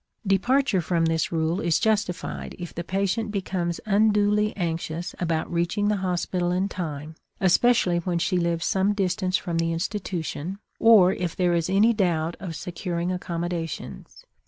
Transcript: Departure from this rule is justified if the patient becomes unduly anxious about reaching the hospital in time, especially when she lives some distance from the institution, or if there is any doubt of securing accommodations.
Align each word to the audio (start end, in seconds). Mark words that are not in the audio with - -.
Departure 0.25 0.81
from 0.81 1.05
this 1.05 1.31
rule 1.31 1.59
is 1.61 1.79
justified 1.79 2.55
if 2.57 2.73
the 2.73 2.83
patient 2.83 3.29
becomes 3.29 3.79
unduly 3.85 4.51
anxious 4.57 5.13
about 5.19 5.53
reaching 5.53 5.89
the 5.89 5.97
hospital 5.97 6.51
in 6.51 6.67
time, 6.67 7.13
especially 7.39 7.99
when 7.99 8.17
she 8.17 8.37
lives 8.39 8.65
some 8.65 8.93
distance 8.93 9.37
from 9.37 9.59
the 9.59 9.71
institution, 9.71 10.57
or 10.79 11.13
if 11.13 11.35
there 11.35 11.53
is 11.53 11.69
any 11.69 11.93
doubt 11.93 12.35
of 12.39 12.55
securing 12.55 13.11
accommodations. 13.11 14.25